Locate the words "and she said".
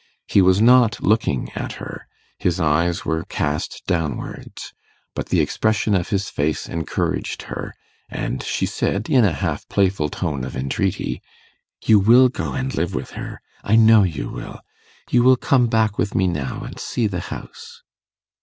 8.09-9.11